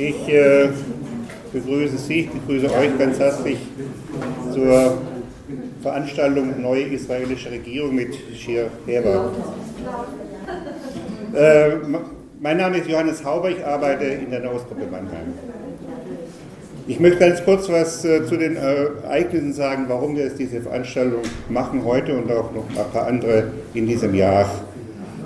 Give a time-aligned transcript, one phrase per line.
[0.00, 0.70] Ich äh,
[1.52, 3.58] begrüße Sie, begrüße euch ganz herzlich
[4.50, 4.96] zur
[5.82, 9.30] Veranstaltung Neue israelische Regierung mit Shir Heber.
[11.34, 11.72] Äh,
[12.40, 15.34] mein Name ist Johannes Hauber, ich arbeite in der Nausgruppe Mannheim.
[16.88, 20.62] Ich möchte ganz kurz was äh, zu den äh, Ereignissen sagen, warum wir jetzt diese
[20.62, 21.20] Veranstaltung
[21.50, 24.50] machen heute und auch noch ein paar andere in diesem Jahr.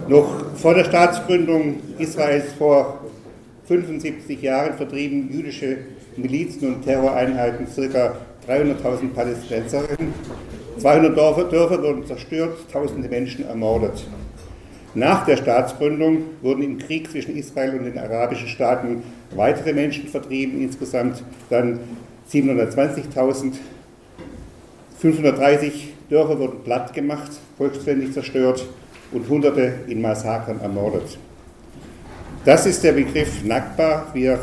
[0.08, 3.03] Noch vor der Staatsgründung Israels vor
[3.66, 5.78] 75 Jahren vertrieben jüdische
[6.16, 8.16] Milizen und Terroreinheiten ca.
[8.46, 10.12] 300.000 Palästinenserinnen.
[10.78, 14.04] 200 Dörfer, Dörfer wurden zerstört, tausende Menschen ermordet.
[14.94, 19.02] Nach der Staatsgründung wurden im Krieg zwischen Israel und den arabischen Staaten
[19.34, 21.80] weitere Menschen vertrieben, insgesamt dann
[22.30, 23.54] 720.000.
[24.98, 28.66] 530 Dörfer wurden platt gemacht, vollständig zerstört
[29.10, 31.18] und Hunderte in Massakern ermordet.
[32.44, 34.38] Das ist der Begriff Nakba, wie er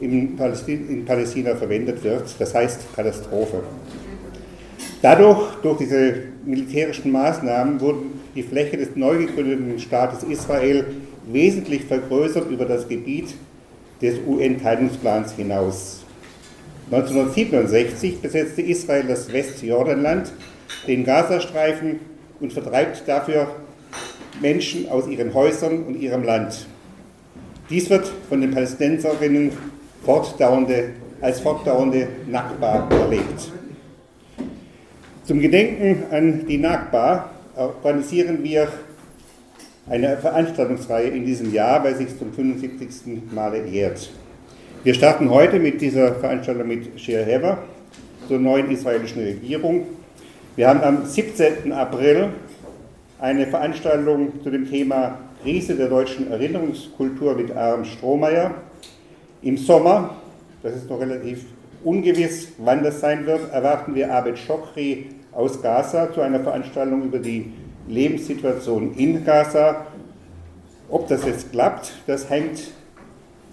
[0.00, 3.62] in Palästina, in Palästina verwendet wird, das heißt Katastrophe.
[5.00, 10.84] Dadurch, durch diese militärischen Maßnahmen, wurden die Fläche des neu gegründeten Staates Israel
[11.30, 13.34] wesentlich vergrößert über das Gebiet
[14.02, 16.02] des UN-Teilungsplans hinaus.
[16.90, 20.32] 1967 besetzte Israel das Westjordanland,
[20.88, 22.00] den Gazastreifen
[22.40, 23.46] und vertreibt dafür
[24.42, 26.66] Menschen aus ihren Häusern und ihrem Land.
[27.70, 29.50] Dies wird von den Palästinenserinnen
[30.04, 30.90] fortdauernde,
[31.22, 33.50] als fortdauernde Nakba erlebt.
[35.24, 38.68] Zum Gedenken an die Nakba organisieren wir
[39.88, 43.32] eine Veranstaltungsreihe in diesem Jahr, weil sich zum 75.
[43.32, 44.10] Male jährt.
[44.82, 47.58] Wir starten heute mit dieser Veranstaltung mit Shir Hever
[48.28, 49.86] zur neuen israelischen Regierung.
[50.56, 51.72] Wir haben am 17.
[51.72, 52.28] April
[53.18, 58.54] eine Veranstaltung zu dem Thema Krise der deutschen Erinnerungskultur mit Arm Strohmeier.
[59.42, 60.16] Im Sommer,
[60.62, 61.44] das ist noch relativ
[61.84, 67.18] ungewiss, wann das sein wird, erwarten wir Abed Shokri aus Gaza zu einer Veranstaltung über
[67.18, 67.52] die
[67.86, 69.84] Lebenssituation in Gaza.
[70.88, 72.70] Ob das jetzt klappt, das hängt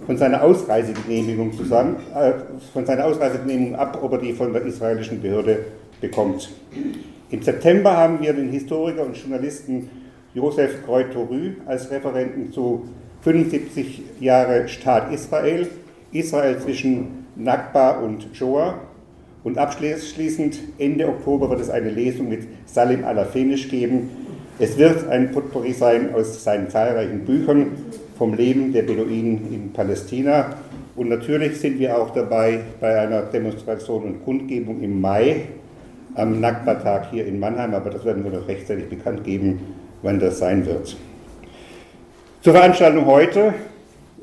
[0.06, 2.32] von seiner Ausreisegenehmigung zusammen, äh,
[2.72, 5.66] von seiner Ausreisegenehmigung ab, ob er die von der israelischen Behörde
[6.00, 6.52] bekommt.
[7.32, 9.90] Im September haben wir den Historiker und Journalisten
[10.34, 12.88] Josef Kreutorü als Referenten zu
[13.22, 15.68] 75 Jahre Staat Israel,
[16.12, 18.76] Israel zwischen Nakba und Shoah.
[19.44, 24.10] Und abschließend Ende Oktober wird es eine Lesung mit Salim Alafenisch geben.
[24.60, 27.72] Es wird ein Potpourri sein aus seinen zahlreichen Büchern
[28.18, 30.56] vom Leben der Beduinen in Palästina.
[30.96, 35.48] Und natürlich sind wir auch dabei bei einer Demonstration und Kundgebung im Mai
[36.16, 39.62] am Nakba-Tag hier in Mannheim, aber das werden wir noch rechtzeitig bekannt geben,
[40.02, 40.96] wann das sein wird.
[42.42, 43.54] Zur Veranstaltung heute.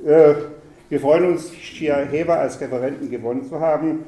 [0.05, 0.35] Äh,
[0.89, 4.01] wir freuen uns, Shia Heber als Referenten gewonnen zu haben.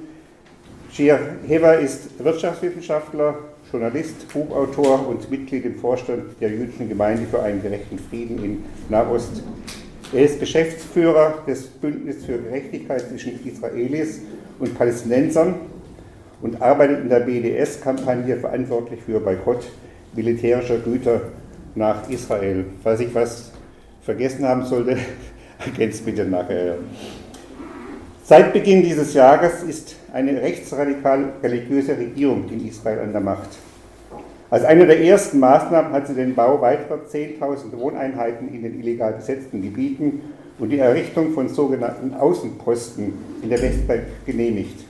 [0.92, 3.34] Shia Heber ist Wirtschaftswissenschaftler,
[3.70, 9.42] Journalist, Buchautor und Mitglied im Vorstand der jüdischen Gemeinde für einen gerechten Frieden in Nahost.
[10.12, 14.22] Er ist Geschäftsführer des Bündnisses für Gerechtigkeit zwischen Israelis
[14.58, 15.54] und Palästinensern
[16.42, 19.70] und arbeitet in der BDS-Kampagne verantwortlich für Boykott
[20.14, 21.20] militärischer Güter
[21.74, 22.64] nach Israel.
[22.82, 23.52] Falls ich was
[24.02, 24.96] vergessen haben sollte,
[25.64, 26.76] ergänzt bitte nachher.
[28.24, 33.48] Seit Beginn dieses Jahres ist eine rechtsradikal religiöse Regierung in Israel an der Macht.
[34.50, 39.12] Als eine der ersten Maßnahmen hat sie den Bau weiterer 10.000 Wohneinheiten in den illegal
[39.12, 40.22] besetzten Gebieten
[40.58, 44.84] und die Errichtung von sogenannten Außenposten in der Westbank genehmigt.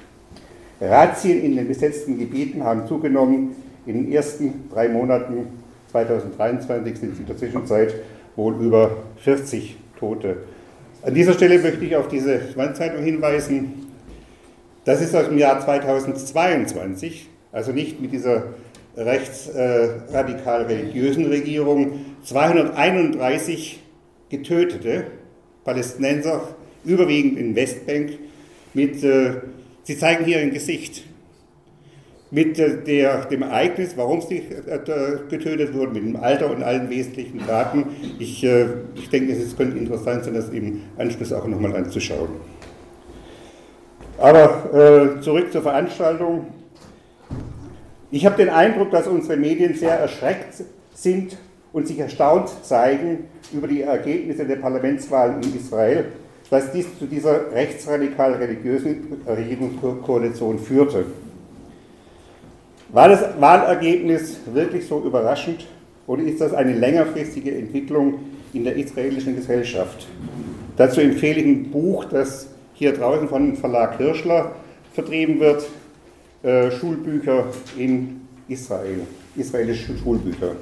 [0.81, 3.55] Razzien in den besetzten Gebieten haben zugenommen.
[3.87, 5.47] In den ersten drei Monaten
[5.91, 7.95] 2023 sind sie in der Zwischenzeit
[8.37, 10.37] wohl über 40 Tote.
[11.03, 13.87] An dieser Stelle möchte ich auf diese Wandzeitung hinweisen.
[14.85, 18.45] Das ist aus dem Jahr 2022, also nicht mit dieser
[18.97, 22.05] rechtsradikal religiösen Regierung.
[22.25, 23.81] 231
[24.29, 25.07] Getötete
[25.65, 28.13] Palästinenser, überwiegend in Westbank,
[28.75, 29.33] mit, äh,
[29.83, 31.05] sie zeigen hier ein Gesicht
[32.31, 34.79] mit der, dem Ereignis, warum sie äh,
[35.29, 37.87] getötet wurden, mit dem Alter und allen wesentlichen Daten.
[38.19, 42.31] Ich, äh, ich denke, es könnte interessant sein, das im Anschluss auch nochmal anzuschauen.
[44.19, 46.47] Aber äh, zurück zur Veranstaltung.
[48.13, 50.63] Ich habe den Eindruck, dass unsere Medien sehr erschreckt
[50.95, 51.37] sind
[51.73, 56.07] und sich erstaunt zeigen über die Ergebnisse der Parlamentswahlen in Israel,
[56.51, 61.07] dass dies zu dieser rechtsradikal religiösen Regierungskoalition führte.
[62.93, 65.67] War das Wahlergebnis wirklich so überraschend
[66.09, 68.15] oder ist das eine längerfristige Entwicklung
[68.53, 70.09] in der israelischen Gesellschaft?
[70.77, 74.53] Dazu empfehle ich ein Buch, das hier draußen von dem Verlag Hirschler
[74.93, 75.69] vertrieben wird,
[76.43, 77.45] äh, Schulbücher
[77.79, 79.03] in Israel,
[79.37, 80.57] israelische Schulbücher.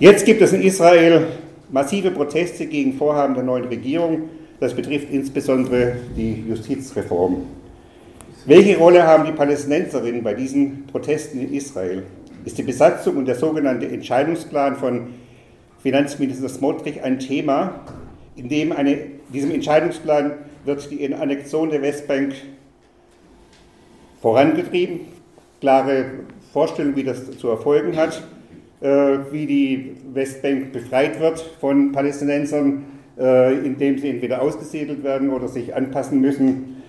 [0.00, 1.28] Jetzt gibt es in Israel
[1.70, 4.28] massive Proteste gegen Vorhaben der neuen Regierung.
[4.60, 7.46] Das betrifft insbesondere die Justizreform.
[8.44, 12.02] Welche Rolle haben die Palästinenserinnen bei diesen Protesten in Israel?
[12.44, 15.14] Ist die Besatzung und der sogenannte Entscheidungsplan von
[15.80, 17.82] Finanzminister Smotrich ein Thema,
[18.34, 18.98] in dem eine,
[19.32, 20.32] diesem Entscheidungsplan
[20.64, 22.34] wird die Annexion der Westbank
[24.20, 25.02] vorangetrieben,
[25.60, 26.06] klare
[26.52, 28.24] Vorstellung, wie das zu erfolgen hat,
[28.80, 32.86] äh, wie die Westbank befreit wird von Palästinensern,
[33.20, 36.81] äh, indem sie entweder ausgesiedelt werden oder sich anpassen müssen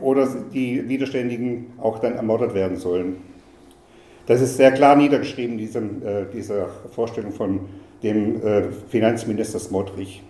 [0.00, 3.16] oder die Widerständigen auch dann ermordet werden sollen.
[4.26, 6.02] Das ist sehr klar niedergeschrieben, diesem,
[6.32, 7.60] dieser Vorstellung von
[8.02, 8.40] dem
[8.88, 10.22] Finanzminister Smotrich.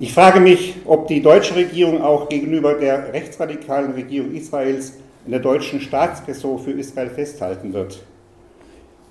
[0.00, 4.94] Ich frage mich, ob die deutsche Regierung auch gegenüber der rechtsradikalen Regierung Israels
[5.24, 8.02] in der deutschen Staatsräson für Israel festhalten wird.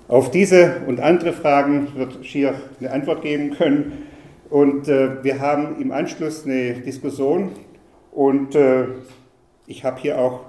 [0.08, 4.06] Auf diese und andere Fragen wird Schier eine Antwort geben können.
[4.50, 7.52] Und äh, wir haben im Anschluss eine Diskussion
[8.14, 8.84] und äh,
[9.66, 10.40] ich habe hier auch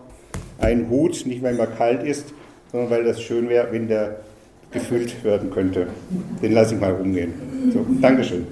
[0.59, 2.33] einen Hut, nicht weil mir kalt ist,
[2.71, 4.21] sondern weil das schön wäre, wenn der
[4.71, 5.87] gefüllt werden könnte.
[6.41, 7.33] Den lasse ich mal umgehen.
[7.73, 8.47] So, Dankeschön.